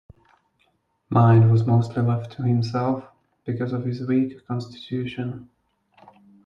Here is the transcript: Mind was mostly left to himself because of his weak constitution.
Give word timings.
Mind 1.11 1.51
was 1.51 1.67
mostly 1.67 2.01
left 2.01 2.31
to 2.31 2.41
himself 2.41 3.03
because 3.45 3.71
of 3.71 3.85
his 3.85 4.01
weak 4.07 4.43
constitution. 4.47 5.47